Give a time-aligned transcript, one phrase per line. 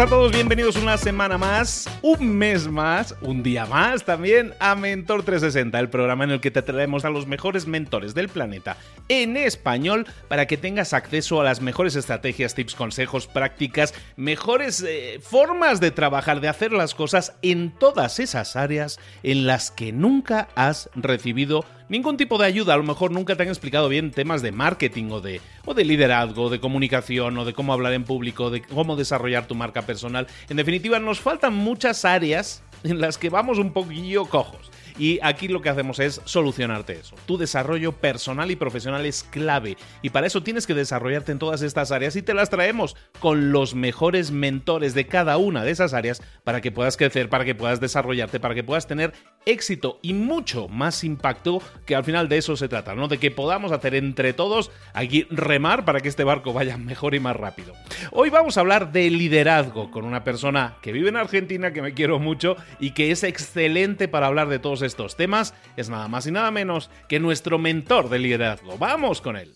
[0.00, 5.24] A todos, bienvenidos una semana más, un mes más, un día más también a Mentor
[5.24, 8.76] 360, el programa en el que te traemos a los mejores mentores del planeta
[9.08, 15.18] en español para que tengas acceso a las mejores estrategias, tips, consejos, prácticas, mejores eh,
[15.20, 20.48] formas de trabajar, de hacer las cosas en todas esas áreas en las que nunca
[20.54, 22.74] has recibido ningún tipo de ayuda.
[22.74, 25.84] A lo mejor nunca te han explicado bien temas de marketing o de, o de
[25.84, 30.26] liderazgo, de comunicación o de cómo hablar en público, de cómo desarrollar tu marca personal.
[30.48, 34.70] En definitiva, nos faltan muchas áreas en las que vamos un poquillo cojos.
[34.98, 37.14] Y aquí lo que hacemos es solucionarte eso.
[37.26, 41.62] Tu desarrollo personal y profesional es clave y para eso tienes que desarrollarte en todas
[41.62, 45.94] estas áreas y te las traemos con los mejores mentores de cada una de esas
[45.94, 49.12] áreas para que puedas crecer, para que puedas desarrollarte, para que puedas tener
[49.46, 53.08] éxito y mucho más impacto, que al final de eso se trata, ¿no?
[53.08, 57.20] De que podamos hacer entre todos aquí remar para que este barco vaya mejor y
[57.20, 57.72] más rápido.
[58.12, 61.94] Hoy vamos a hablar de liderazgo con una persona que vive en Argentina, que me
[61.94, 65.54] quiero mucho y que es excelente para hablar de todos estos temas.
[65.76, 68.76] Es nada más y nada menos que nuestro mentor de liderazgo.
[68.76, 69.54] Vamos con él.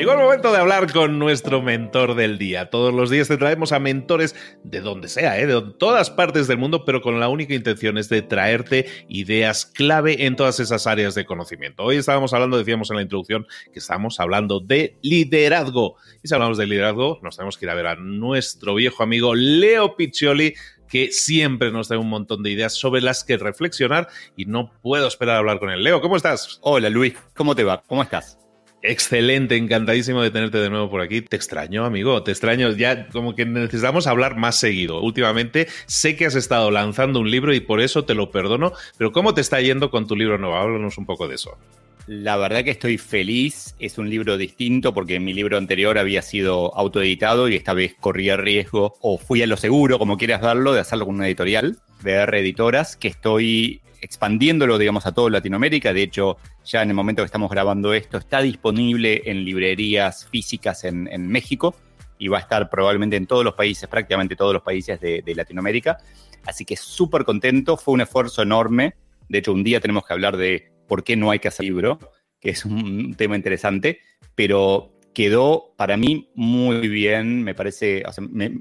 [0.00, 2.70] Llegó el momento de hablar con nuestro mentor del día.
[2.70, 4.34] Todos los días te traemos a mentores
[4.64, 5.46] de donde sea, ¿eh?
[5.46, 10.24] de todas partes del mundo, pero con la única intención es de traerte ideas clave
[10.24, 11.82] en todas esas áreas de conocimiento.
[11.82, 15.96] Hoy estábamos hablando, decíamos en la introducción, que estamos hablando de liderazgo.
[16.22, 19.34] Y si hablamos de liderazgo, nos tenemos que ir a ver a nuestro viejo amigo
[19.34, 20.54] Leo Piccioli,
[20.90, 25.06] que siempre nos da un montón de ideas sobre las que reflexionar y no puedo
[25.06, 25.82] esperar a hablar con él.
[25.82, 26.58] Leo, ¿cómo estás?
[26.62, 27.82] Hola Luis, ¿cómo te va?
[27.86, 28.36] ¿Cómo estás?
[28.82, 31.20] Excelente, encantadísimo de tenerte de nuevo por aquí.
[31.20, 32.72] Te extraño, amigo, te extraño.
[32.72, 35.02] Ya como que necesitamos hablar más seguido.
[35.02, 39.12] Últimamente sé que has estado lanzando un libro y por eso te lo perdono, pero
[39.12, 40.56] ¿cómo te está yendo con tu libro nuevo?
[40.56, 41.58] Háblanos un poco de eso.
[42.06, 46.74] La verdad que estoy feliz, es un libro distinto porque mi libro anterior había sido
[46.76, 50.80] autoeditado y esta vez corría riesgo, o fui a lo seguro, como quieras darlo, de
[50.80, 55.92] hacerlo con una editorial, VR Editoras, que estoy expandiéndolo, digamos, a toda Latinoamérica.
[55.92, 60.84] De hecho, ya en el momento que estamos grabando esto, está disponible en librerías físicas
[60.84, 61.74] en, México
[62.18, 65.98] y va a estar probablemente en todos los países, prácticamente todos los países de, Latinoamérica.
[66.46, 68.94] Así que súper contento, fue un esfuerzo enorme.
[69.28, 72.00] De hecho, un día tenemos que hablar de por qué no hay que hacer libro,
[72.40, 74.00] que es un tema interesante,
[74.34, 78.02] pero quedó para mí muy bien, me parece,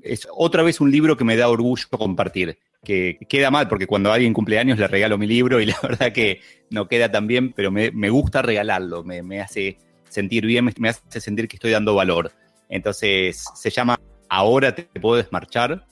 [0.03, 4.11] es otra vez un libro que me da orgullo compartir que queda mal porque cuando
[4.11, 7.51] alguien cumple años le regalo mi libro y la verdad que no queda tan bien,
[7.51, 12.31] pero me, gusta regalarlo, me, hace sentir bien, me, hace sentir que estoy dando valor.
[12.69, 13.99] Entonces se llama
[14.29, 15.87] Ahora te puedes marchar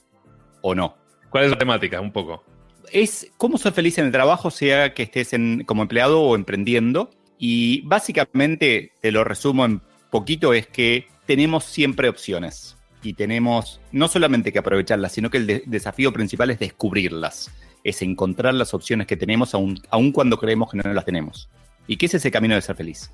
[0.62, 0.96] o no.
[1.32, 2.00] ¿Cuál es la temática?
[2.00, 2.44] Un poco.
[2.92, 5.32] Es cómo ser feliz en el trabajo, sea que estés
[5.66, 7.10] como empleado o emprendiendo.
[7.38, 14.08] Y básicamente, te lo resumo en poquito, es que tenemos siempre opciones y tenemos no
[14.08, 17.52] solamente que aprovecharlas, sino que el desafío principal es descubrirlas,
[17.84, 21.50] es encontrar las opciones que tenemos aun, cuando creemos que no las tenemos.
[21.88, 23.12] ¿Y qué es ese camino de ser feliz?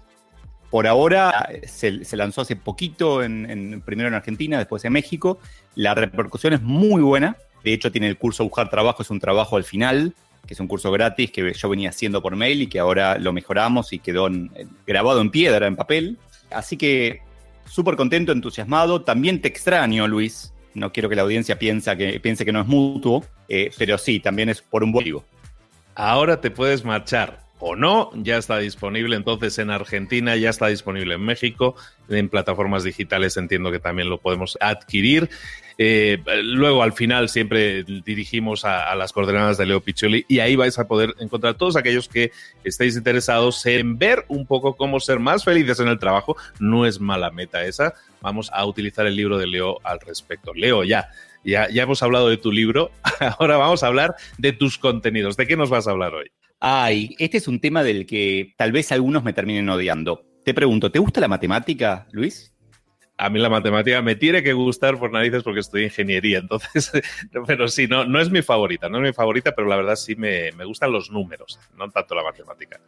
[0.72, 5.38] Por ahora se, lanzó hace poquito, en, primero en Argentina, después en México.
[5.76, 7.38] La repercusión es muy buena.
[7.64, 10.14] De hecho, tiene el curso Buscar Trabajo, es un trabajo al final,
[10.46, 13.32] que es un curso gratis que yo venía haciendo por mail y que ahora lo
[13.32, 14.30] mejoramos y quedó
[14.86, 16.18] grabado en piedra, en papel.
[16.52, 17.22] Así que
[17.66, 19.02] súper contento, entusiasmado.
[19.02, 20.54] También te extraño, Luis.
[20.74, 24.20] No quiero que la audiencia piense que, piense que no es mutuo, eh, pero sí,
[24.20, 25.24] también es por un motivo.
[25.96, 31.16] Ahora te puedes marchar o no, ya está disponible entonces en Argentina, ya está disponible
[31.16, 31.78] en México,
[32.10, 35.30] en plataformas digitales entiendo que también lo podemos adquirir.
[35.78, 40.78] Eh, luego al final siempre dirigimos a, las coordenadas de Leo Piccioli y ahí vais
[40.78, 42.34] a poder encontrar todos aquellos que
[42.66, 46.36] estéis interesados en ver un poco cómo ser más felices en el trabajo.
[46.60, 47.94] No es mala meta esa.
[48.20, 50.54] Vamos a utilizar el libro de Leo al respecto.
[50.54, 51.08] Leo, ya.
[51.46, 52.90] Ya, ya hemos hablado de tu libro,
[53.38, 55.36] ahora vamos a hablar de tus contenidos.
[55.36, 56.32] ¿De qué nos vas a hablar hoy?
[56.66, 60.24] Ay, este es un tema del que tal vez algunos me terminen odiando.
[60.46, 62.54] Te pregunto, ¿te gusta la matemática, Luis?
[63.18, 66.92] a mí la matemática me tiene que gustar por narices porque estoy en ingeniería, entonces,
[67.46, 70.16] pero sí, no, no es mi favorita, no es mi favorita, pero la verdad sí
[70.16, 72.80] me, gustan los números, no tanto la matemática.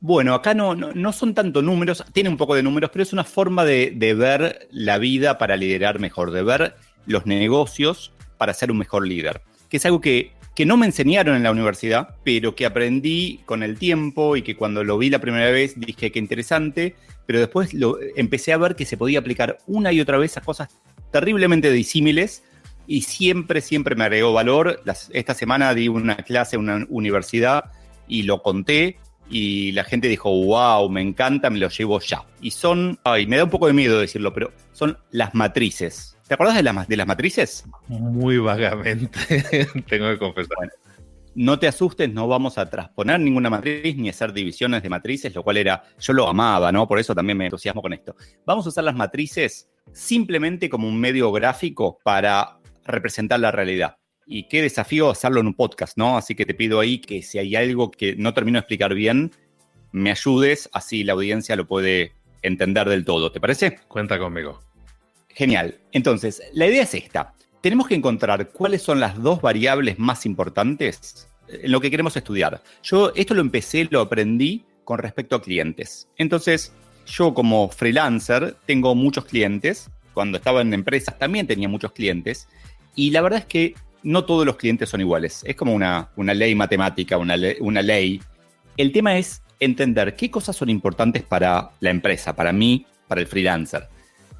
[0.00, 3.24] Bueno, acá no, no, son tanto números, tiene un poco de números, pero es una
[3.24, 6.74] forma de, de ver la vida para liderar mejor, de ver
[7.06, 11.36] los negocios para ser un mejor líder, que es algo que que no me enseñaron
[11.36, 15.20] en la universidad, pero que aprendí con el tiempo y que cuando lo vi la
[15.20, 16.94] primera vez dije que interesante,
[17.26, 20.42] pero después lo, empecé a ver que se podía aplicar una y otra vez a
[20.42, 20.68] cosas
[21.10, 22.42] terriblemente disímiles
[22.86, 24.82] y siempre, siempre me agregó valor.
[25.12, 27.70] esta semana di una clase en una universidad
[28.08, 28.98] y lo conté
[29.30, 32.24] y la gente dijo, wow, me encanta, me lo llevo ya.
[32.42, 36.18] Y son, ay, me da un poco de miedo decirlo, pero son las matrices.
[36.32, 37.66] ¿Te acuerdas de, las, de las matrices?
[37.88, 39.18] Muy vagamente,
[39.86, 40.56] tengo que confesar.
[41.34, 45.42] no te asustes, no vamos a transponer ninguna matriz ni hacer divisiones de matrices, lo
[45.42, 46.88] cual era, yo lo amaba, ¿no?
[46.88, 48.16] Por eso también me entusiasmo con esto.
[48.46, 52.56] Vamos a usar las matrices simplemente como un medio gráfico para
[52.86, 53.98] representar la realidad.
[54.24, 56.16] Y qué desafío hacerlo en un podcast, ¿no?
[56.16, 59.32] Así que te pido ahí que si hay algo que no termino de explicar bien,
[59.90, 63.30] me ayudes, así la audiencia lo puede entender del todo.
[63.30, 63.76] ¿Te parece?
[63.86, 64.71] Cuenta conmigo.
[65.34, 65.78] Genial.
[65.92, 67.34] Entonces, la idea es esta.
[67.60, 72.62] Tenemos que encontrar cuáles son las dos variables más importantes en lo que queremos estudiar.
[72.82, 76.08] Yo esto lo empecé, lo aprendí con respecto a clientes.
[76.16, 76.72] Entonces,
[77.06, 79.90] yo como freelancer tengo muchos clientes.
[80.14, 82.48] Cuando estaba en empresas también tenía muchos clientes.
[82.94, 85.42] Y la verdad es que no todos los clientes son iguales.
[85.46, 88.20] Es como una, una ley matemática, una, una ley.
[88.76, 93.26] El tema es entender qué cosas son importantes para la empresa, para mí, para el
[93.26, 93.88] freelancer.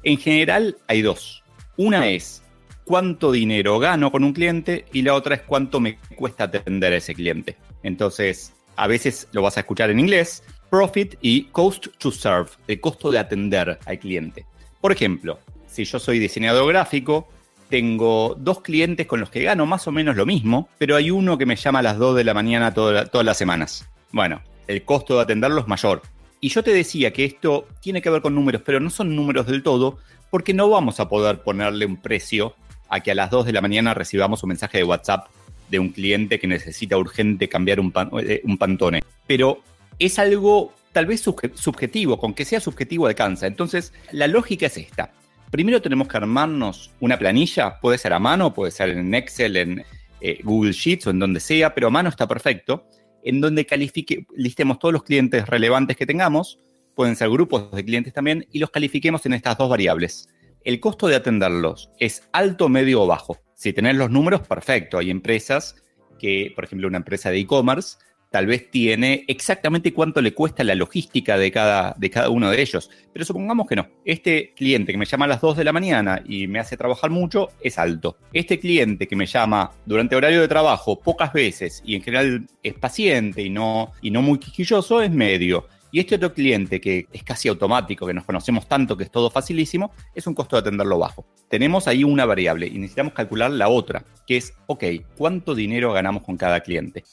[0.03, 1.43] En general hay dos.
[1.77, 2.43] Una es
[2.83, 6.97] cuánto dinero gano con un cliente y la otra es cuánto me cuesta atender a
[6.97, 7.55] ese cliente.
[7.83, 12.81] Entonces, a veces lo vas a escuchar en inglés, profit y cost to serve, el
[12.81, 14.45] costo de atender al cliente.
[14.81, 17.29] Por ejemplo, si yo soy diseñador gráfico,
[17.69, 21.37] tengo dos clientes con los que gano más o menos lo mismo, pero hay uno
[21.37, 23.89] que me llama a las 2 de la mañana todas las semanas.
[24.11, 26.01] Bueno, el costo de atenderlo es mayor.
[26.43, 29.47] Y yo te decía que esto tiene que ver con números, pero no son números
[29.47, 32.53] del todo, porque no vamos a poder ponerle un precio
[32.89, 35.27] a que a las 2 de la mañana recibamos un mensaje de WhatsApp
[35.69, 39.03] de un cliente que necesita urgente cambiar un, eh, pantone.
[39.25, 39.63] Pero
[39.99, 43.47] es algo tal vez subjetivo, con que sea subjetivo alcanza.
[43.47, 45.13] Entonces, la lógica es esta.
[45.49, 49.85] Primero tenemos que armarnos una planilla, puede ser a mano, puede ser en Excel, en
[50.19, 52.85] eh, Google Sheets o en donde sea, pero a mano está perfecto
[53.23, 56.59] en donde califique, listemos todos los clientes relevantes que tengamos,
[56.95, 60.29] pueden ser grupos de clientes también, y los califiquemos en estas dos variables.
[60.63, 63.37] El costo de atenderlos es alto, medio o bajo.
[63.55, 64.97] Si tenés los números, perfecto.
[64.97, 65.75] Hay empresas
[66.19, 67.97] que, por ejemplo, una empresa de e-commerce,
[68.33, 72.59] tal vez tiene exactamente cuánto le cuesta la logística de cada, de cada uno de
[72.59, 72.89] ellos.
[73.13, 73.87] Pero supongamos que no.
[74.05, 77.11] Este cliente que me llama a las 2 de la mañana y me hace trabajar
[77.11, 78.17] mucho es alto.
[78.33, 82.73] Este cliente que me llama durante horario de trabajo pocas veces y en general es
[82.73, 85.67] paciente y no, y no muy quisquilloso es medio.
[85.91, 89.29] Y este otro cliente que es casi automático, que nos conocemos tanto que es todo
[89.29, 91.23] facilísimo, es un costo de atenderlo bajo.
[91.49, 94.85] Tenemos ahí una variable y necesitamos calcular la otra, que es, ok,
[95.15, 97.03] ¿cuánto dinero ganamos con cada cliente?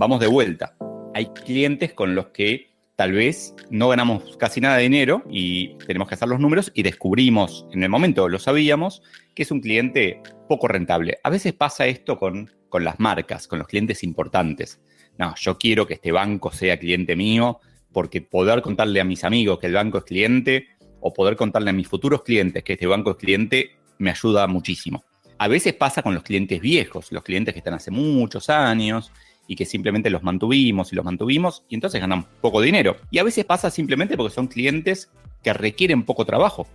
[0.00, 0.74] Vamos de vuelta.
[1.14, 6.08] Hay clientes con los que tal vez no ganamos casi nada de dinero y tenemos
[6.08, 9.02] que hacer los números y descubrimos, en el momento lo sabíamos,
[9.34, 11.18] que es un cliente poco rentable.
[11.22, 14.80] A veces pasa esto con con las marcas, con los clientes importantes.
[15.18, 17.60] No, yo quiero que este banco sea cliente mío
[17.92, 20.68] porque poder contarle a mis amigos que el banco es cliente
[21.00, 25.04] o poder contarle a mis futuros clientes que este banco es cliente me ayuda muchísimo.
[25.36, 29.12] A veces pasa con los clientes viejos, los clientes que están hace muchos años
[29.50, 32.98] y que simplemente los mantuvimos y los mantuvimos y entonces ganan poco dinero.
[33.10, 35.10] Y a veces pasa simplemente porque son clientes
[35.42, 36.68] que requieren poco trabajo.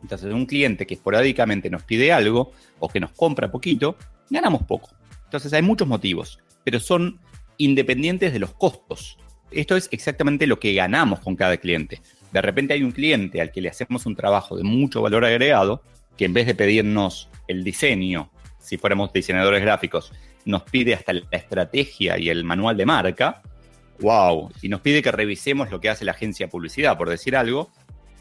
[0.00, 3.96] Entonces, un cliente que esporádicamente nos pide algo o que nos compra poquito,
[4.30, 4.90] ganamos poco.
[5.24, 7.18] Entonces hay muchos motivos, pero son
[7.58, 9.18] independientes de los costos.
[9.50, 12.00] Esto es exactamente lo que ganamos con cada cliente.
[12.32, 15.82] De repente hay un cliente al que le hacemos un trabajo de mucho valor agregado,
[16.16, 18.30] que en vez de pedirnos el diseño,
[18.60, 20.12] si fuéramos diseñadores gráficos,
[20.44, 23.42] nos pide hasta la estrategia y el manual de marca,
[24.00, 27.36] wow, y nos pide que revisemos lo que hace la agencia de publicidad, por decir
[27.36, 27.70] algo,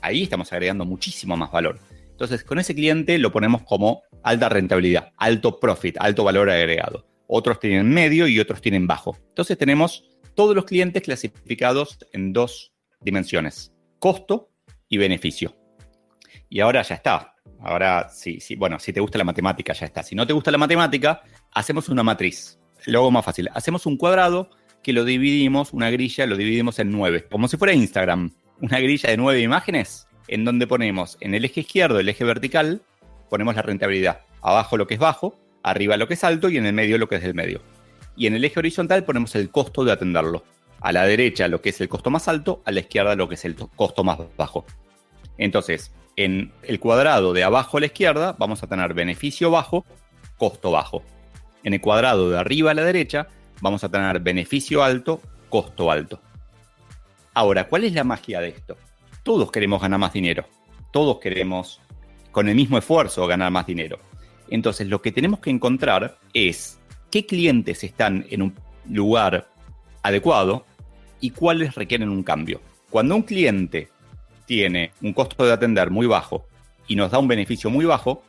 [0.01, 1.79] ahí estamos agregando muchísimo más valor.
[2.11, 7.07] Entonces, con ese cliente lo ponemos como alta rentabilidad, alto profit, alto valor agregado.
[7.27, 9.17] Otros tienen medio y otros tienen bajo.
[9.29, 10.03] Entonces, tenemos
[10.35, 14.51] todos los clientes clasificados en dos dimensiones, costo
[14.87, 15.55] y beneficio.
[16.49, 17.33] Y ahora ya está.
[17.61, 20.03] Ahora, sí, sí, bueno, si te gusta la matemática, ya está.
[20.03, 21.23] Si no te gusta la matemática,
[21.53, 22.59] hacemos una matriz.
[22.85, 23.49] Luego más fácil.
[23.53, 24.49] Hacemos un cuadrado
[24.81, 27.25] que lo dividimos, una grilla, lo dividimos en nueve.
[27.29, 28.33] Como si fuera Instagram.
[28.61, 32.81] Una grilla de nueve imágenes en donde ponemos en el eje izquierdo, el eje vertical,
[33.29, 34.21] ponemos la rentabilidad.
[34.41, 37.07] Abajo lo que es bajo, arriba lo que es alto y en el medio lo
[37.07, 37.61] que es del medio.
[38.15, 40.43] Y en el eje horizontal ponemos el costo de atenderlo.
[40.81, 43.35] A la derecha lo que es el costo más alto, a la izquierda lo que
[43.35, 44.65] es el costo más bajo.
[45.37, 49.85] Entonces, en el cuadrado de abajo a la izquierda vamos a tener beneficio bajo,
[50.37, 51.03] costo bajo.
[51.63, 53.27] En el cuadrado de arriba a la derecha
[53.61, 56.19] vamos a tener beneficio alto, costo alto.
[57.33, 58.77] Ahora, ¿cuál es la magia de esto?
[59.23, 60.45] todos queremos ganar más dinero.
[60.91, 61.81] Todos queremos,
[62.31, 63.99] con el mismo esfuerzo, ganar más dinero.
[64.49, 66.79] Entonces, lo que tenemos que encontrar es
[67.09, 68.55] qué clientes están en un
[68.89, 69.49] lugar
[70.03, 70.65] adecuado
[71.21, 72.61] y cuáles requieren un cambio.
[72.89, 73.89] Cuando un cliente
[74.45, 76.45] tiene un costo de atender muy bajo
[76.87, 78.23] y nos da un beneficio muy bajo,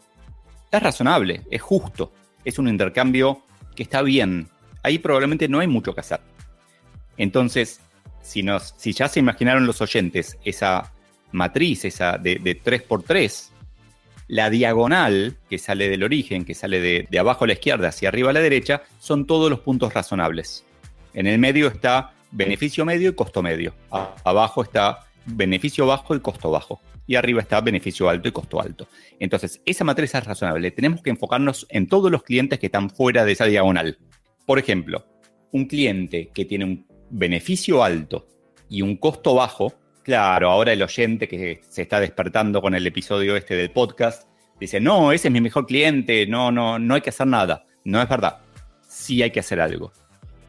[0.71, 2.12] es razonable, es justo,
[2.44, 3.42] es un intercambio
[3.74, 4.48] que está bien.
[4.82, 6.20] Ahí probablemente no hay mucho que hacer.
[7.16, 7.80] Entonces,
[8.22, 10.92] si, nos, si ya se imaginaron los oyentes esa
[11.32, 13.50] matriz, esa de, 3x3,
[14.28, 18.30] la diagonal que sale del origen, que sale de, abajo a la izquierda hacia arriba
[18.30, 20.64] a la derecha, son todos los puntos razonables.
[21.12, 23.74] En el medio está beneficio medio y costo medio.
[24.24, 26.80] abajo está beneficio bajo y costo bajo.
[27.06, 28.88] Y arriba está beneficio alto y costo alto.
[29.18, 30.70] Entonces, esa matriz es razonable.
[30.70, 33.99] Tenemos que enfocarnos en todos los clientes que están fuera de esa diagonal.
[34.46, 35.06] Por ejemplo,
[35.52, 38.26] un cliente que tiene un beneficio alto
[38.68, 43.37] y un costo bajo, claro, ahora el oyente que se está despertando con el episodio
[43.37, 47.11] este del podcast dice, no, ese es mi mejor cliente, no, no, no hay que
[47.11, 47.66] hacer nada.
[47.84, 48.38] No es verdad,
[48.87, 49.92] sí hay que hacer algo.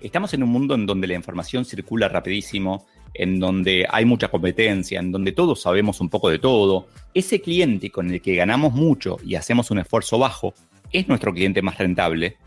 [0.02, 2.86] Estamos en un mundo en donde la información circula rapidísimo,
[3.18, 6.88] en donde hay mucha competencia, en donde todos sabemos un poco de todo.
[7.14, 10.54] Ese cliente con el que ganamos mucho y hacemos un esfuerzo bajo
[10.92, 12.38] es nuestro cliente más rentable,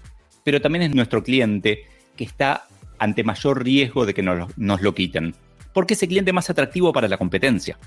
[0.44, 1.84] pero también es nuestro cliente
[2.16, 2.66] que está
[2.98, 5.34] ante mayor riesgo de que nos, lo quiten,
[5.72, 7.78] porque es el cliente más atractivo para la competencia.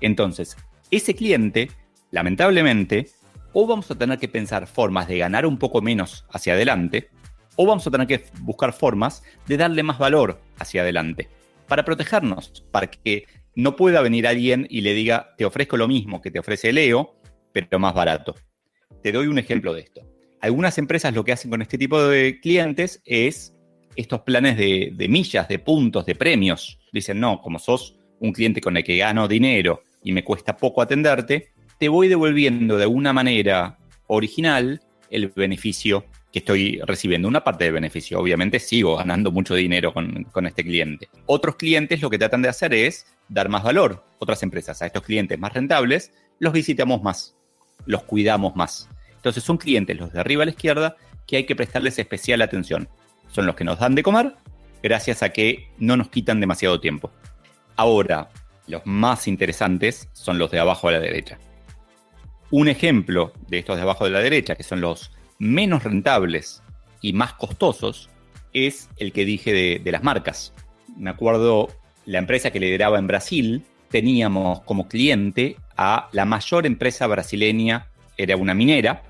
[0.00, 0.56] Entonces,
[0.90, 1.70] ese cliente,
[2.10, 3.08] lamentablemente,
[3.52, 7.10] o vamos a tener que pensar formas de ganar un poco menos hacia adelante,
[7.56, 11.28] o vamos a tener que buscar formas de darle más valor hacia adelante,
[11.72, 13.24] para protegernos, para que
[13.54, 17.16] no pueda venir alguien y le diga, te ofrezco lo mismo que te ofrece Leo,
[17.50, 18.34] pero más barato.
[19.02, 20.02] Te doy un ejemplo de esto.
[20.42, 23.54] Algunas empresas lo que hacen con este tipo de clientes es
[23.96, 26.78] estos planes de, millas, de puntos, de premios.
[26.92, 30.82] Dicen, no, como sos un cliente con el que gano dinero y me cuesta poco
[30.82, 37.28] atenderte, te voy devolviendo de una manera original el beneficio que estoy recibiendo.
[37.28, 41.08] Una parte del beneficio, obviamente sigo ganando mucho dinero con, con, este cliente.
[41.26, 44.04] Otros clientes lo que tratan de hacer es dar más valor.
[44.18, 47.36] Otras empresas a estos clientes más rentables los visitamos más,
[47.86, 48.88] los cuidamos más.
[49.14, 50.96] Entonces son clientes, los de arriba a la izquierda,
[51.26, 52.88] que hay que prestarles especial atención
[53.32, 54.34] son los que nos dan de comer,
[54.82, 57.10] gracias a que no nos quitan demasiado tiempo.
[57.76, 58.28] Ahora,
[58.66, 61.38] los más interesantes son los de abajo a la derecha.
[62.50, 66.62] Un ejemplo de estos de abajo de la derecha, que son los menos rentables
[67.00, 68.08] y más costosos,
[68.52, 70.52] es el que dije de, las marcas.
[70.96, 71.68] Me acuerdo
[72.04, 78.36] la empresa que lideraba en Brasil, teníamos como cliente a la mayor empresa brasileña, era
[78.36, 79.02] una minera,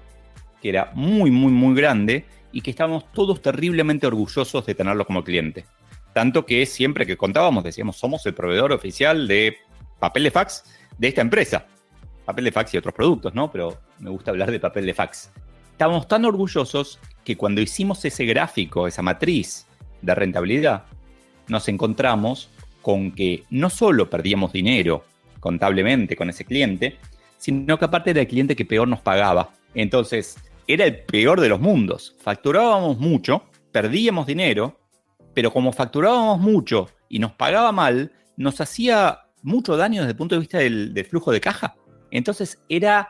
[0.61, 5.25] que era muy, muy, muy grande y que estábamos todos terriblemente orgullosos de tenerlo como
[5.25, 5.65] cliente.
[6.13, 9.57] Tanto que siempre que contábamos decíamos, somos el proveedor oficial de
[9.99, 10.65] papel de fax
[10.99, 11.67] de esta empresa.
[12.25, 13.51] Papel de fax y otros productos, ¿no?
[13.51, 15.33] Pero me gusta hablar de papel de fax.
[15.83, 19.67] Estábamos tan orgullosos que cuando hicimos ese gráfico, esa matriz
[20.01, 20.85] de rentabilidad,
[21.49, 22.51] nos encontramos
[22.83, 25.03] con que no solo perdíamos dinero
[25.41, 26.99] contablemente con ese cliente,
[27.37, 29.55] sino que aparte era el cliente que peor nos pagaba.
[29.75, 32.15] Entonces, era el peor de los mundos.
[32.21, 34.79] Facturábamos mucho, perdíamos dinero,
[35.35, 40.37] pero como facturábamos mucho y nos pagaba mal, nos hacía mucho daño desde el punto
[40.37, 41.75] de vista del, flujo de caja.
[42.13, 43.09] Entonces era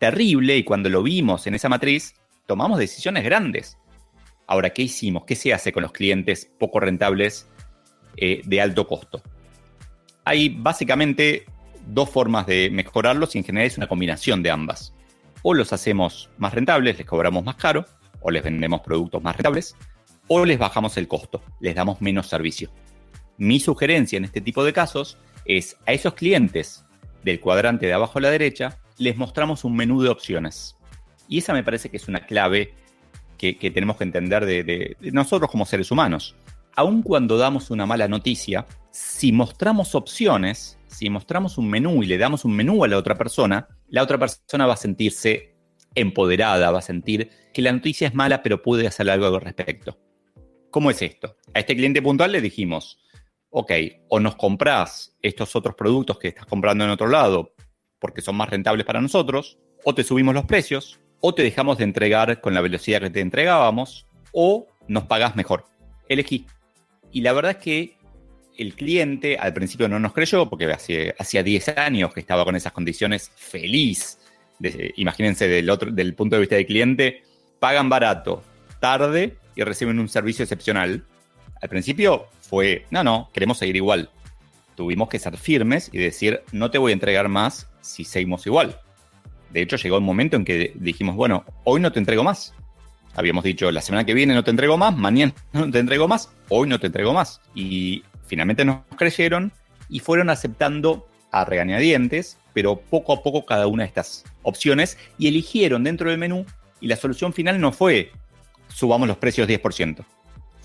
[0.00, 2.14] terrible y cuando lo vimos en esa matriz,
[2.46, 3.78] tomamos decisiones grandes.
[4.48, 5.24] Ahora, ¿qué hicimos?
[5.26, 7.48] ¿Qué se hace con los clientes poco rentables
[8.16, 9.22] eh, de alto costo?
[10.24, 11.44] Hay básicamente
[11.86, 14.94] dos formas de mejorarlos y en general es una combinación de ambas.
[15.42, 17.84] O los hacemos más rentables, les cobramos más caro,
[18.20, 19.76] o les vendemos productos más rentables,
[20.28, 22.72] o les bajamos el costo, les damos menos servicio.
[23.36, 26.84] Mi sugerencia en este tipo de casos es a esos clientes
[27.22, 30.76] del cuadrante de abajo a la derecha, les mostramos un menú de opciones.
[31.26, 32.74] Y esa me parece que es una clave
[33.38, 36.36] que, tenemos que entender de, nosotros como seres humanos.
[36.76, 42.18] Aun cuando damos una mala noticia, si mostramos opciones, si mostramos un menú y le
[42.18, 45.56] damos un menú a la otra persona, la otra persona va a sentirse
[45.94, 49.98] empoderada, va a sentir que la noticia es mala, pero puede hacer algo al respecto.
[50.70, 51.36] ¿Cómo es esto?
[51.54, 53.00] A este cliente puntual le dijimos,
[53.48, 53.72] ok,
[54.08, 57.54] o nos compras estos otros productos que estás comprando en otro lado
[58.00, 61.84] porque son más rentables para nosotros, o te subimos los precios, o te dejamos de
[61.84, 65.64] entregar con la velocidad que te entregábamos, o nos pagas mejor.
[66.08, 66.46] Elegí.
[67.12, 67.96] Y la verdad es que
[68.56, 70.70] el cliente al principio no nos creyó, porque
[71.18, 74.18] hacía 10 años que estaba con esas condiciones feliz.
[74.96, 77.22] imagínense del, otro, del punto de vista del cliente,
[77.58, 78.42] pagan barato,
[78.80, 81.04] tarde y reciben un servicio excepcional.
[81.60, 84.10] Al principio fue, no, no, queremos seguir igual.
[84.74, 88.78] Tuvimos que ser firmes y decir, no te voy a entregar más si seguimos igual.
[89.50, 92.54] De hecho, llegó un momento en que dijimos, bueno, hoy no te entrego más.
[93.14, 96.30] Habíamos dicho, la semana que viene no te entrego más, mañana no te entrego más,
[96.48, 97.40] hoy no te entrego más.
[97.54, 99.52] Y finalmente nos creyeron
[99.88, 105.28] y fueron aceptando a regañadientes, pero poco a poco cada una de estas opciones y
[105.28, 106.46] eligieron dentro del menú
[106.80, 108.12] y la solución final no fue
[108.68, 110.04] subamos los precios 10%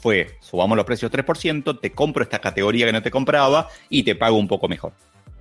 [0.06, 4.14] fue, subamos los precios 3%, te compro esta categoría que no te compraba y te
[4.14, 4.94] pago un poco mejor.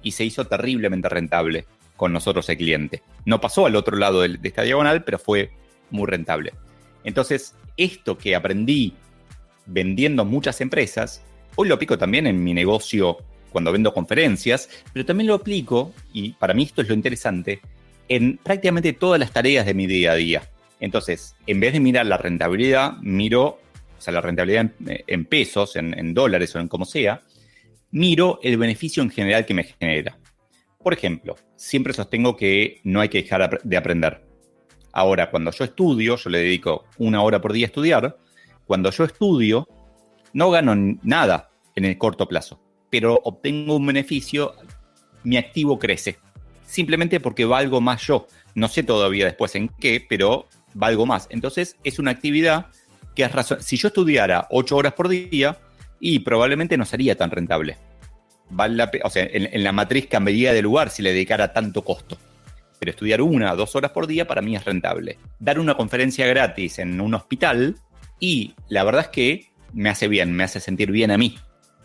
[0.05, 3.03] Y se hizo terriblemente rentable con nosotros el cliente.
[3.25, 5.51] No pasó al otro lado de, esta diagonal, pero fue
[5.91, 6.53] muy rentable.
[7.03, 8.95] Entonces, esto que aprendí
[9.67, 11.25] vendiendo muchas empresas,
[11.57, 13.19] hoy lo aplico también en mi negocio
[13.51, 17.61] cuando vendo conferencias, pero también lo aplico, y para mí esto es lo interesante,
[18.09, 20.51] en prácticamente todas las tareas de mi día a día.
[20.81, 23.61] Entonces, en vez de mirar la rentabilidad, miro
[24.13, 24.71] la rentabilidad
[25.07, 27.23] en, pesos, en, dólares o en como sea,
[27.95, 30.19] miro el beneficio en general que me genera.
[30.83, 34.27] Por ejemplo, siempre sostengo que no hay que dejar de aprender.
[34.93, 38.19] Ahora, cuando yo estudio, yo le dedico una hora por día a estudiar,
[38.67, 39.69] cuando yo estudio,
[40.33, 44.55] no gano nada en el corto plazo, pero obtengo un beneficio,
[45.23, 46.19] mi activo crece,
[46.67, 48.27] simplemente porque valgo más yo.
[48.57, 51.29] No sé todavía después en qué, pero valgo más.
[51.31, 52.67] Entonces es una actividad
[53.15, 53.63] que es razón.
[53.63, 55.59] Si yo estudiara ocho horas por día,
[56.07, 57.79] y probablemente no sería tan rentable.
[58.51, 62.19] Vale o sea, en, la matriz cambiaría de lugar si le dedicara tanto costo.
[62.79, 65.17] Pero estudiar una o dos horas por día para mí es rentable.
[65.39, 67.77] Dar una conferencia gratis en un hospital
[68.21, 71.39] y la verdad es que me hace bien, me hace sentir bien a mí.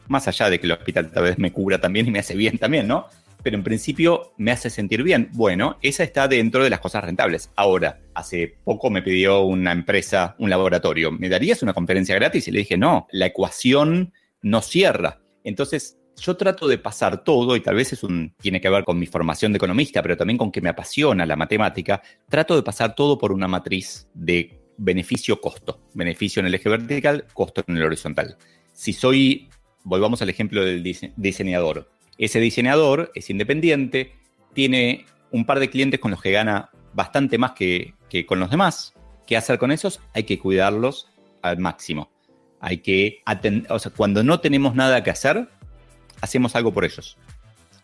[0.10, 2.58] Más allá de que el hospital tal vez me cubra también y me hace bien
[2.58, 3.08] también, ¿no?
[3.44, 5.30] Pero en principio me hace sentir bien.
[5.34, 7.52] Bueno, esa está dentro de las cosas rentables.
[7.56, 12.48] Ahora, hace poco me pidió una empresa, un laboratorio, ¿me darías una conferencia gratis?
[12.48, 15.22] Y le dije, no, la ecuación no cierra.
[15.44, 19.00] Entonces, yo trato de pasar todo, y tal vez es un, tiene que ver con
[19.00, 22.94] mi formación de economista, pero también con que me apasiona la matemática, trato de pasar
[22.94, 25.82] todo por una matriz de beneficio-costo.
[25.94, 28.38] Beneficio en el eje vertical, costo en el horizontal.
[28.74, 29.50] Si soy,
[29.84, 30.84] volvamos al ejemplo del
[31.16, 34.14] diseñador, ese diseñador es independiente,
[34.54, 37.96] tiene un par de clientes con los que gana bastante más que,
[38.28, 38.94] con los demás.
[39.26, 40.02] ¿Qué hacer con esos?
[40.14, 41.08] Hay que cuidarlos
[41.42, 42.12] al máximo.
[42.60, 45.48] Hay que atender, o sea, cuando no tenemos nada que hacer,
[46.22, 47.18] hacemos algo por ellos.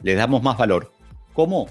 [0.01, 0.91] Les damos más valor.
[1.33, 1.67] ¿Cómo?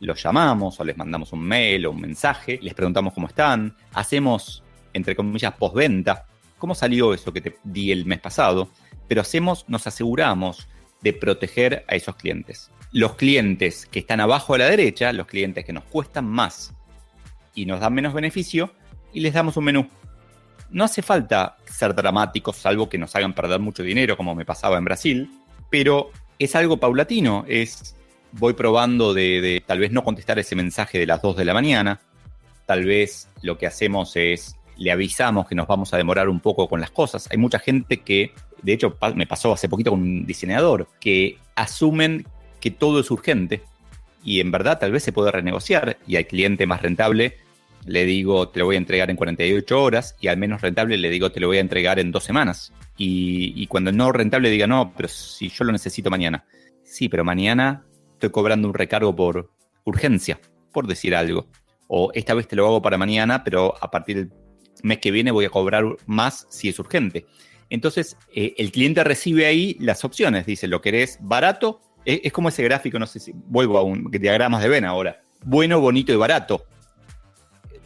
[0.00, 4.62] Los llamamos o les mandamos un mail o un mensaje, les preguntamos cómo están, hacemos,
[4.92, 6.26] entre comillas, postventa.
[6.58, 8.70] ¿cómo salió eso que te di el mes pasado?
[9.08, 10.68] Pero hacemos, nos aseguramos
[11.06, 12.72] de proteger a esos clientes.
[12.90, 16.74] Los clientes que están abajo a la derecha, los clientes que nos cuestan más
[17.54, 18.72] y nos dan menos beneficio,
[19.12, 19.88] y les damos un menú.
[20.68, 24.78] No hace falta ser dramáticos, salvo que nos hagan perder mucho dinero, como me pasaba
[24.78, 25.30] en Brasil,
[25.70, 27.94] pero es algo paulatino, es
[28.32, 32.00] voy probando de, tal vez no contestar ese mensaje de las 2 de la mañana,
[32.66, 36.68] tal vez lo que hacemos es le avisamos que nos vamos a demorar un poco
[36.68, 37.28] con las cosas.
[37.30, 42.26] Hay mucha gente que, de hecho me pasó hace poquito con un diseñador, que asumen
[42.60, 43.62] que todo es urgente
[44.24, 47.36] y en verdad tal vez se puede renegociar y al cliente más rentable
[47.84, 51.08] le digo te lo voy a entregar en 48 horas y al menos rentable le
[51.08, 52.72] digo te lo voy a entregar en dos semanas.
[52.98, 56.44] Y, y cuando no rentable diga no, pero si yo lo necesito mañana.
[56.82, 59.50] Sí, pero mañana estoy cobrando un recargo por
[59.84, 60.40] urgencia,
[60.72, 61.46] por decir algo.
[61.86, 64.32] O esta vez te lo hago para mañana, pero a partir del
[64.82, 67.26] mes que viene voy a cobrar más si es urgente.
[67.70, 70.46] Entonces, eh, el cliente recibe ahí las opciones.
[70.46, 71.80] Dice, ¿lo querés barato?
[72.04, 75.20] Es, es, como ese gráfico, no sé si vuelvo a un diagramas de Venn ahora.
[75.44, 76.64] Bueno, bonito y barato.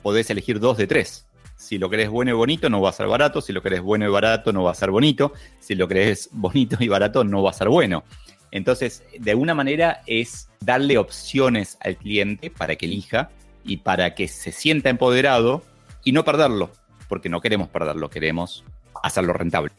[0.02, 1.26] Podés elegir dos de tres.
[1.56, 3.40] Si lo querés bueno y bonito, no va a ser barato.
[3.40, 5.32] Si lo querés bueno y barato, no va a ser bonito.
[5.58, 8.04] Si lo querés bonito y barato, no va a ser bueno.
[8.50, 13.30] Entonces, de alguna manera es darle opciones al cliente para que elija
[13.64, 15.62] y para que se sienta empoderado
[16.02, 16.70] y no perderlo,
[17.08, 18.64] porque no queremos perderlo, queremos
[19.02, 19.70] hacerlo rentable.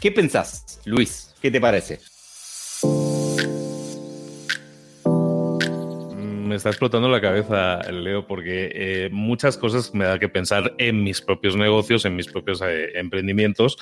[0.00, 1.34] ¿Qué pensás, Luis?
[1.40, 2.00] ¿Qué te parece?
[6.54, 11.02] me está explotando la cabeza, Leo, porque eh, muchas cosas me da que pensar en
[11.02, 13.76] mis propios negocios, en mis propios eh, emprendimientos,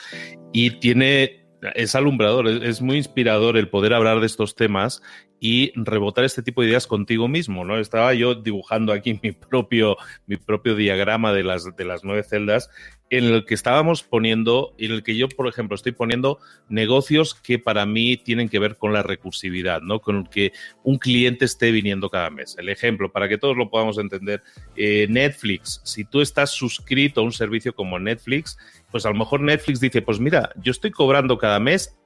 [0.52, 1.41] y tiene
[1.74, 5.02] es alumbrador, es, muy inspirador el poder hablar de estos temas
[5.38, 7.78] y rebotar este tipo de ideas contigo mismo, ¿no?
[7.78, 9.96] Estaba yo dibujando aquí mi propio,
[10.26, 12.70] mi propio diagrama de las, de las nueve celdas
[13.10, 16.38] en el que estábamos poniendo, en el que yo, por ejemplo, estoy poniendo
[16.70, 20.00] negocios que para mí tienen que ver con la recursividad, ¿no?
[20.00, 22.56] Con que un cliente esté viniendo cada mes.
[22.58, 24.42] El ejemplo, para que todos lo podamos entender,
[24.76, 28.56] eh, Netflix, si tú estás suscrito a un servicio como Netflix,
[28.92, 31.96] pues a lo mejor Netflix dice, pues mira, yo estoy cobrando cada mes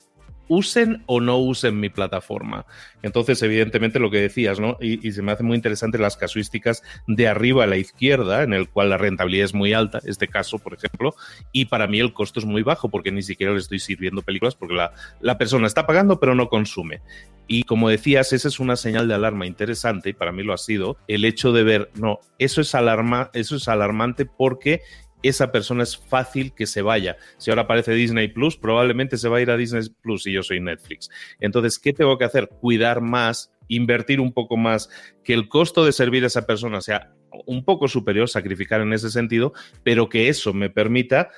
[0.49, 2.67] usen o no usen mi plataforma.
[3.03, 4.77] Entonces, evidentemente, lo que decías, ¿no?
[4.81, 8.69] Y, se me hace muy interesante las casuísticas de arriba a la izquierda, en el
[8.69, 11.15] cual la rentabilidad es muy alta, este caso, por ejemplo,
[11.53, 14.55] y para mí el costo es muy bajo porque ni siquiera le estoy sirviendo películas
[14.55, 17.01] porque la, la persona está pagando pero no consume.
[17.49, 20.59] Y como decías, esa es una señal de alarma interesante, y para mí lo ha
[20.59, 24.83] sido, el hecho de ver, no, eso es, alarma, eso es alarmante porque
[25.29, 27.17] esa persona es fácil que se vaya.
[27.39, 30.43] Si ahora aparece Disney Plus, probablemente se va a ir a Disney Plus y yo
[30.43, 31.11] soy Netflix.
[31.41, 32.49] Entonces, ¿qué tengo que hacer?
[32.49, 34.89] Cuidar más, invertir un poco más,
[35.25, 37.13] que el costo de servir a esa persona sea
[37.47, 41.31] un poco superior, sacrificar en ese sentido, pero que eso me permita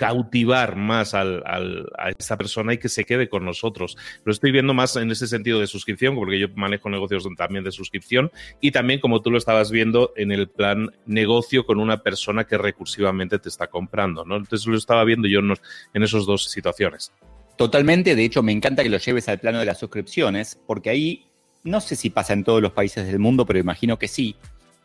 [0.00, 3.98] cautivar más al, a esta persona y que se quede con nosotros.
[4.24, 7.70] Lo estoy viendo más en ese sentido de suscripción, porque yo manejo negocios también de
[7.70, 8.32] suscripción
[8.62, 12.56] y también como tú lo estabas viendo en el plan negocio con una persona que
[12.56, 14.36] recursivamente te está comprando, ¿no?
[14.36, 15.52] Entonces lo estaba viendo yo en,
[15.92, 17.12] en esas dos situaciones.
[17.58, 21.26] Totalmente, de hecho me encanta que lo lleves al plano de las suscripciones, porque ahí
[21.62, 24.34] no sé si pasa en todos los países del mundo, pero imagino que sí.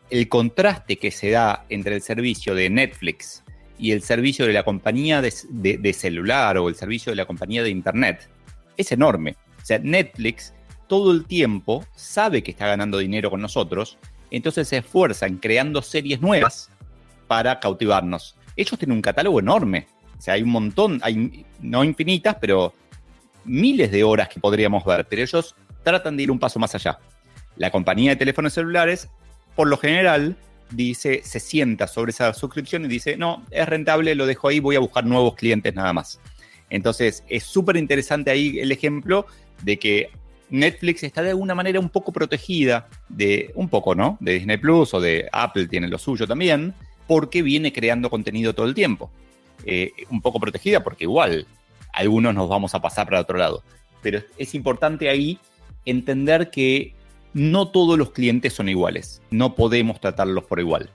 [0.10, 3.45] El contraste que se da entre el servicio de Netflix
[3.78, 7.70] y el servicio de la compañía de, celular o el servicio de la compañía de
[7.70, 8.30] internet
[8.78, 9.36] es enorme.
[9.62, 10.54] O sea, Netflix
[10.88, 13.98] todo el tiempo sabe que está ganando dinero con nosotros,
[14.30, 16.70] entonces se esfuerzan creando series nuevas
[17.28, 18.36] para cautivarnos.
[18.56, 19.88] Ellos tienen un catálogo enorme.
[20.18, 22.74] O sea, hay un montón, hay no infinitas, pero
[23.44, 27.00] miles de horas que podríamos ver, pero ellos tratan de ir un paso más allá.
[27.58, 29.10] La compañía de teléfonos celulares,
[29.56, 30.36] por lo general,
[30.72, 34.76] dice, se sienta sobre esa suscripción y dice, no, es rentable, lo dejo ahí, voy
[34.76, 36.20] a buscar nuevos clientes nada más.
[36.70, 39.26] Entonces, es súper interesante ahí el ejemplo
[39.64, 40.10] de que
[40.50, 44.18] Netflix está de alguna manera un poco protegida de, un poco, ¿no?
[44.20, 46.74] De Disney Plus o de Apple tiene lo suyo también,
[47.08, 49.12] porque viene creando contenido todo el tiempo.
[49.66, 51.48] Eh, un poco protegida porque igual
[51.94, 53.64] algunos nos vamos a pasar para otro lado.
[54.02, 55.40] Pero es importante ahí
[55.86, 56.94] entender que
[57.36, 59.22] no todos los clientes son iguales.
[59.30, 60.90] No podemos tratarlos por igual.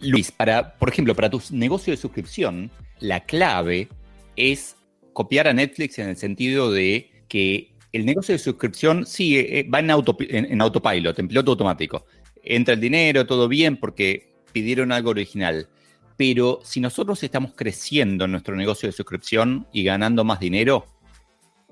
[0.00, 3.88] Luis, para, por ejemplo, para tu negocio de suscripción, la clave
[4.36, 4.76] es
[5.14, 9.80] copiar a Netflix en el sentido de que el negocio de suscripción sí eh, va
[9.80, 12.04] en, en, en autopilot, en piloto automático.
[12.42, 15.70] Entra el dinero, todo bien, porque pidieron algo original.
[16.18, 20.84] Pero si nosotros estamos creciendo en nuestro negocio de suscripción y ganando más dinero,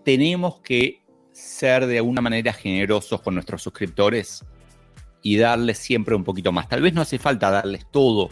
[0.07, 1.04] tenemos que
[1.35, 4.44] ser de alguna manera generosos con nuestros suscriptores
[5.20, 6.68] y darles siempre un poquito más.
[6.68, 8.31] Tal vez no hace falta darles todo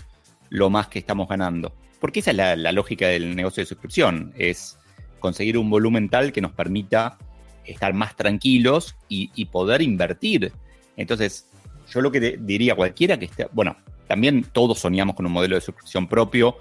[0.50, 4.78] lo más que estamos ganando, Porque esa es la, lógica del negocio de suscripción, es
[5.18, 7.16] conseguir un volumen tal que nos permita
[7.64, 10.52] estar más tranquilos y, poder invertir.
[10.96, 11.48] Entonces,
[11.90, 15.62] yo lo que diría cualquiera que esté, bueno, también todos soñamos con un modelo de
[15.62, 16.58] suscripción propio,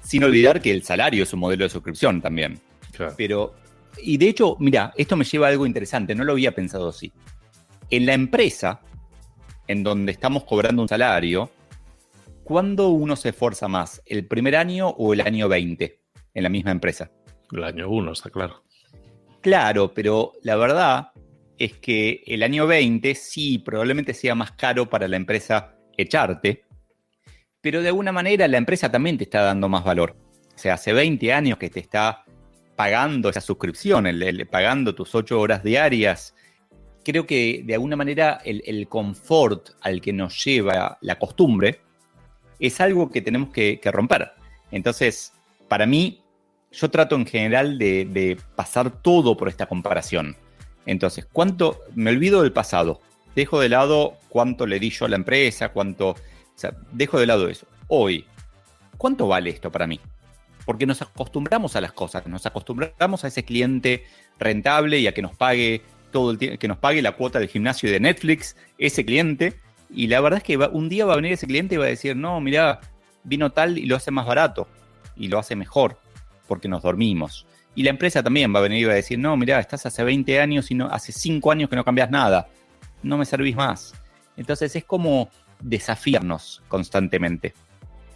[0.00, 2.58] sin olvidar que el salario es un modelo de suscripción también.
[3.18, 3.54] Pero,
[4.02, 7.12] y de hecho, mira, esto me lleva a algo interesante, no lo había pensado así.
[7.90, 8.80] En la empresa,
[9.66, 11.50] en donde estamos cobrando un salario,
[12.44, 14.02] ¿cuándo uno se esfuerza más?
[14.06, 16.00] ¿El primer año o el año 20
[16.34, 17.10] en la misma empresa?
[17.52, 18.62] El año 1, está claro.
[19.40, 21.12] Claro, pero la verdad
[21.58, 26.64] es que el año 20 sí, probablemente sea más caro para la empresa echarte,
[27.60, 30.16] pero de alguna manera la empresa también te está dando más valor.
[30.54, 32.25] O sea, hace 20 años que te está
[32.76, 34.06] pagando esa suscripción,
[34.50, 36.34] pagando tus 8 horas diarias.
[37.02, 41.80] Creo que de alguna manera el, confort al que nos lleva la costumbre
[42.60, 44.32] es algo que tenemos que, romper.
[44.70, 45.32] Entonces,
[45.68, 46.22] para mí,
[46.72, 50.36] yo trato en general de, pasar todo por esta comparación.
[50.84, 51.80] Entonces, ¿cuánto?
[51.94, 53.00] Me olvido del pasado.
[53.34, 56.16] Dejo de lado cuánto le di yo a la empresa, cuánto
[56.92, 57.66] dejo de lado eso.
[57.88, 58.26] Hoy,
[58.96, 60.00] ¿cuánto vale esto para mí?
[60.66, 64.04] Porque nos acostumbramos a las cosas, nos acostumbramos a ese cliente
[64.38, 67.88] rentable y a que nos pague todo el que nos pague la cuota del gimnasio
[67.88, 69.58] y de Netflix, ese cliente.
[69.88, 71.88] Y la verdad es que un día va a venir ese cliente y va a
[71.88, 72.80] decir, no, mira,
[73.24, 74.68] vino tal y lo hace más barato
[75.16, 75.98] y lo hace mejor
[76.46, 77.46] porque nos dormimos.
[77.74, 80.02] Y la empresa también va a venir y va a decir, no, mira, estás hace
[80.02, 82.48] 20 años y no, hace 5 años que no cambias nada,
[83.02, 83.94] no me servís más.
[84.36, 85.28] Entonces es como
[85.60, 87.54] desafiarnos constantemente.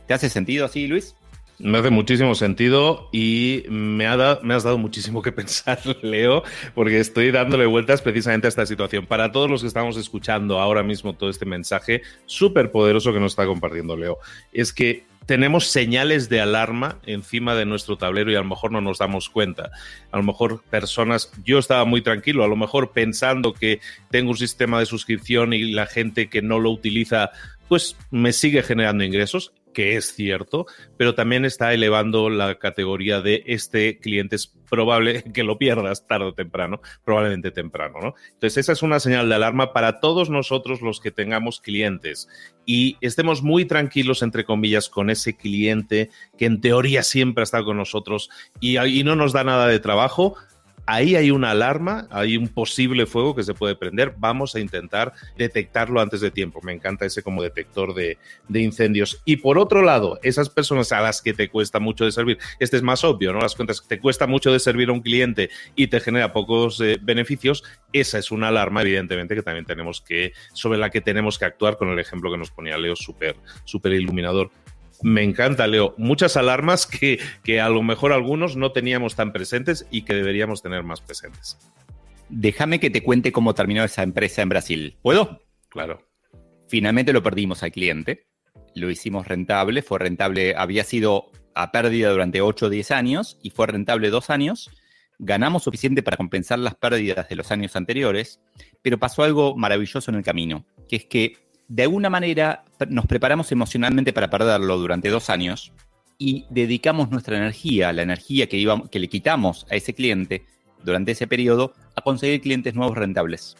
[0.07, 1.15] ¿Te hace sentido así, Luis?
[1.63, 6.43] Me hace muchísimo sentido y me, ha me has dado muchísimo que pensar, Leo,
[6.75, 9.07] porque estoy dándole vueltas precisamente a esta situación.
[9.07, 13.33] Para todos los que estamos escuchando ahora mismo todo este mensaje súper poderoso que nos
[13.33, 14.19] está compartiendo Leo,
[14.53, 18.81] es que tenemos señales de alarma encima de nuestro tablero y a lo mejor no
[18.81, 19.71] nos damos cuenta.
[20.11, 24.37] A lo mejor personas, yo estaba muy tranquilo, a lo mejor pensando que tengo un
[24.39, 27.31] sistema de suscripción y la gente que no lo utiliza
[27.69, 33.43] pues me sigue generando ingresos que es cierto, pero también está elevando la categoría de
[33.47, 38.15] este cliente es probable que lo pierdas tarde o temprano, probablemente temprano, ¿no?
[38.33, 42.29] Entonces esa es una señal de alarma para todos nosotros los que tengamos clientes
[42.65, 47.65] y estemos muy tranquilos, entre comillas, con ese cliente que en teoría siempre ha estado
[47.65, 48.31] con nosotros
[48.61, 50.37] y, y no nos da nada de trabajo,
[50.91, 54.15] ahí hay una alarma, hay un posible fuego que se puede prender.
[54.19, 56.61] Vamos a intentar detectarlo antes de tiempo.
[56.63, 58.19] Me encanta ese como detector de,
[58.53, 59.23] incendios.
[59.25, 62.77] Y por otro lado, esas personas a las que te cuesta mucho de servir, este
[62.77, 63.41] es más obvio, ¿no?
[63.41, 66.99] Las cuentas, te cuesta mucho de servir a un cliente y te genera pocos eh,
[67.01, 71.45] beneficios, esa es una alarma, evidentemente, que también tenemos que, sobre la que tenemos que
[71.45, 74.51] actuar con el ejemplo que nos ponía Leo, súper, súper iluminador.
[75.03, 75.95] Me encanta, Leo.
[75.97, 80.63] Muchas alarmas que, que, a lo mejor algunos no teníamos tan presentes y que deberíamos
[80.63, 81.59] tener más presentes.
[82.29, 84.97] Déjame que te cuente cómo terminó esa empresa en Brasil.
[85.03, 85.43] ¿Puedo?
[85.69, 86.07] Claro.
[86.69, 88.27] Finalmente lo perdimos al cliente.
[88.75, 89.83] Lo hicimos rentable.
[89.83, 94.31] Fue rentable, había sido a pérdida durante 8 o 10 años y fue rentable dos
[94.31, 94.71] años.
[95.19, 98.41] Ganamos suficiente para compensar las pérdidas de los años anteriores,
[98.83, 103.53] pero pasó algo maravilloso en el camino, que es que de alguna manera nos preparamos
[103.53, 105.73] emocionalmente para perderlo durante dos años
[106.19, 110.45] y dedicamos nuestra energía, la energía que, le quitamos a ese cliente
[110.83, 113.57] durante ese periodo, a conseguir clientes nuevos rentables.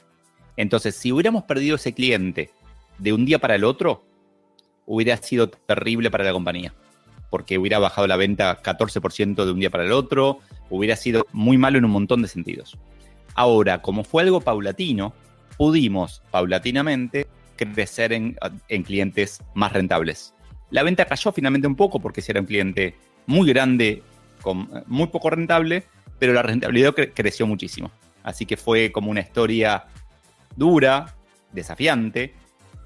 [0.57, 2.51] Entonces, si hubiéramos perdido ese cliente
[2.99, 4.05] de un día para el otro,
[4.87, 6.75] hubiera sido terrible para la compañía,
[7.31, 11.59] porque hubiera bajado la venta 14% de un día para el otro, hubiera sido muy
[11.59, 12.77] malo en un montón de sentidos.
[13.37, 15.15] Ahora, como fue algo paulatino,
[15.57, 17.29] pudimos paulatinamente
[17.67, 18.37] crecer en,
[18.85, 20.35] clientes más rentables.
[20.71, 22.95] La venta cayó finalmente un poco porque si era un cliente
[23.27, 24.03] muy grande,
[24.41, 25.85] con, muy poco rentable,
[26.19, 27.91] pero la rentabilidad creció muchísimo.
[28.23, 29.85] Así que fue como una historia
[30.57, 31.15] dura,
[31.53, 32.35] desafiante,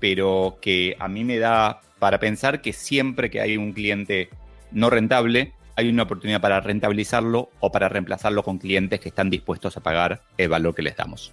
[0.01, 4.29] pero que a mí me da para pensar que siempre que hay un cliente
[4.71, 9.77] no rentable, hay una oportunidad para rentabilizarlo o para reemplazarlo con clientes que están dispuestos
[9.77, 11.33] a pagar el valor que les damos.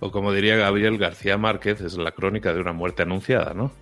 [0.00, 3.72] O como diría Gabriel García Márquez, es la crónica de una muerte anunciada, ¿no?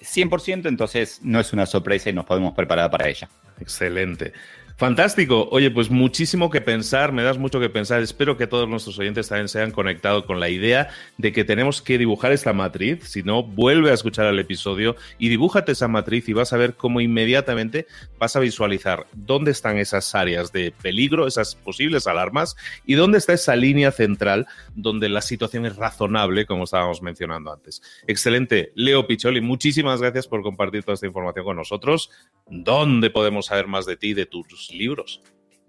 [0.00, 3.28] 100%, entonces no es una sorpresa y nos podemos preparar para ella.
[3.58, 4.32] Excelente.
[4.76, 5.48] Fantástico.
[5.52, 8.02] Oye, pues muchísimo que pensar, me das mucho que pensar.
[8.02, 11.80] Espero que todos nuestros oyentes también se hayan conectado con la idea de que tenemos
[11.80, 13.04] que dibujar esta matriz.
[13.04, 16.74] Si no, vuelve a escuchar el episodio y dibújate esa matriz y vas a ver
[16.74, 17.86] cómo inmediatamente
[18.18, 23.32] vas a visualizar dónde están esas áreas de peligro, esas posibles alarmas y dónde está
[23.32, 27.80] esa línea central donde la situación es razonable, como estábamos mencionando antes.
[28.08, 28.72] Excelente.
[28.74, 32.10] Leo Picholi, muchísimas gracias por compartir toda esta información con nosotros.
[32.48, 35.22] ¿Dónde podemos saber más de ti, de tus libros.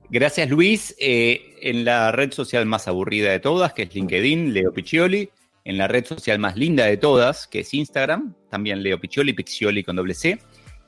[0.10, 0.96] Gracias, Luis.
[1.00, 5.30] Eh, en la red social más aburrida de todas, que es LinkedIn, Leo Piccioli.
[5.64, 9.84] En la red social más linda de todas, que es Instagram, también Leo Piccioli, Piccioli
[9.84, 10.40] con doble C.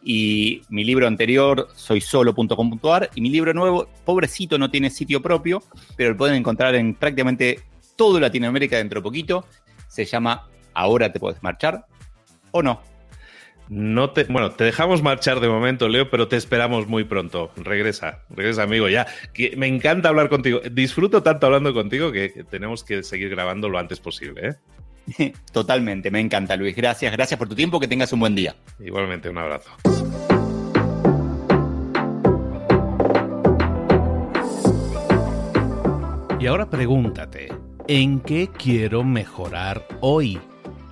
[0.04, 3.10] Y mi libro anterior, soysolo.com.ar.
[3.16, 5.64] Y mi libro nuevo, pobrecito, no tiene sitio propio,
[5.96, 7.62] pero lo pueden encontrar en prácticamente
[7.96, 9.46] todo Latinoamérica dentro de poquito.
[9.88, 11.88] Se llama Ahora te puedes marchar
[12.52, 12.82] o no.
[13.70, 17.52] No te, bueno, te dejamos marchar de momento, Leo, pero te esperamos muy pronto.
[17.58, 18.88] Regresa, regresa, amigo.
[18.88, 20.62] Ya, que me encanta hablar contigo.
[20.72, 24.58] Disfruto tanto hablando contigo que tenemos que seguir grabando lo antes posible.
[25.18, 25.34] ¿eh?
[25.52, 26.76] Totalmente, me encanta, Luis.
[26.76, 27.80] Gracias, gracias por tu tiempo.
[27.80, 28.56] Que tengas un buen día.
[28.80, 29.72] Igualmente, un abrazo.
[36.40, 37.48] Y ahora pregúntate,
[37.88, 40.40] ¿en qué quiero mejorar hoy?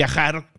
[0.00, 0.46] viajar